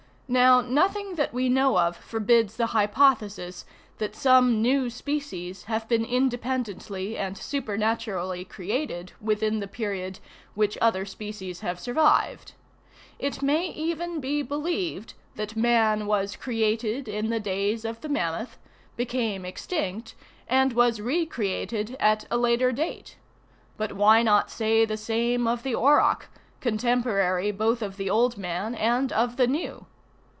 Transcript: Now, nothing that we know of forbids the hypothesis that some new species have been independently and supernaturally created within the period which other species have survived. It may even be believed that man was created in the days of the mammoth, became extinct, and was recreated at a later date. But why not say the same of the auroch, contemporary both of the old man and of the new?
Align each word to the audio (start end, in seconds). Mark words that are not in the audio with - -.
Now, 0.31 0.61
nothing 0.61 1.15
that 1.15 1.33
we 1.33 1.49
know 1.49 1.77
of 1.77 1.97
forbids 1.97 2.55
the 2.55 2.67
hypothesis 2.67 3.65
that 3.97 4.15
some 4.15 4.61
new 4.61 4.89
species 4.89 5.65
have 5.65 5.89
been 5.89 6.05
independently 6.05 7.17
and 7.17 7.37
supernaturally 7.37 8.45
created 8.45 9.11
within 9.19 9.59
the 9.59 9.67
period 9.67 10.19
which 10.55 10.77
other 10.79 11.03
species 11.03 11.59
have 11.59 11.81
survived. 11.81 12.53
It 13.19 13.41
may 13.41 13.67
even 13.71 14.21
be 14.21 14.41
believed 14.41 15.15
that 15.35 15.57
man 15.57 16.05
was 16.05 16.37
created 16.37 17.09
in 17.09 17.29
the 17.29 17.41
days 17.41 17.83
of 17.83 17.99
the 17.99 18.07
mammoth, 18.07 18.57
became 18.95 19.43
extinct, 19.43 20.15
and 20.47 20.71
was 20.71 21.01
recreated 21.01 21.97
at 21.99 22.25
a 22.31 22.37
later 22.37 22.71
date. 22.71 23.17
But 23.75 23.91
why 23.97 24.23
not 24.23 24.49
say 24.49 24.85
the 24.85 24.95
same 24.95 25.45
of 25.45 25.63
the 25.63 25.75
auroch, 25.75 26.29
contemporary 26.61 27.51
both 27.51 27.81
of 27.81 27.97
the 27.97 28.09
old 28.09 28.37
man 28.37 28.73
and 28.75 29.11
of 29.11 29.35
the 29.35 29.45
new? 29.47 29.87